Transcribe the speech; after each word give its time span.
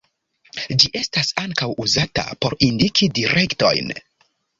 Ĝi 0.83 0.87
estas 0.99 1.27
ankaŭ 1.41 1.67
uzata 1.83 2.23
por 2.45 2.55
indiki 2.69 3.11
direktojn. 3.21 3.93